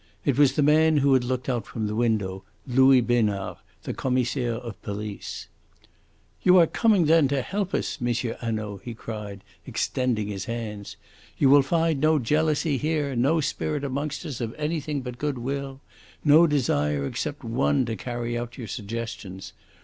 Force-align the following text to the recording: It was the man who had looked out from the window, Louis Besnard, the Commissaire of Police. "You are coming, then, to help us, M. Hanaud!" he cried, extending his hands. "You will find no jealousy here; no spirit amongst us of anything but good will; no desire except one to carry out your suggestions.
It 0.25 0.35
was 0.35 0.53
the 0.53 0.63
man 0.63 0.97
who 0.97 1.13
had 1.13 1.23
looked 1.23 1.47
out 1.47 1.67
from 1.67 1.85
the 1.85 1.93
window, 1.93 2.43
Louis 2.65 3.01
Besnard, 3.01 3.57
the 3.83 3.93
Commissaire 3.93 4.55
of 4.55 4.81
Police. 4.81 5.47
"You 6.41 6.57
are 6.57 6.65
coming, 6.65 7.05
then, 7.05 7.27
to 7.27 7.43
help 7.43 7.75
us, 7.75 7.99
M. 8.01 8.11
Hanaud!" 8.15 8.81
he 8.83 8.95
cried, 8.95 9.43
extending 9.67 10.25
his 10.27 10.45
hands. 10.45 10.97
"You 11.37 11.51
will 11.51 11.61
find 11.61 11.99
no 12.01 12.17
jealousy 12.17 12.77
here; 12.79 13.15
no 13.15 13.41
spirit 13.41 13.83
amongst 13.83 14.25
us 14.25 14.41
of 14.41 14.55
anything 14.57 15.01
but 15.01 15.19
good 15.19 15.37
will; 15.37 15.81
no 16.25 16.47
desire 16.47 17.05
except 17.05 17.43
one 17.43 17.85
to 17.85 17.95
carry 17.95 18.35
out 18.35 18.57
your 18.57 18.65
suggestions. 18.69 19.53